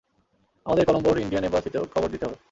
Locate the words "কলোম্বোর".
0.85-1.15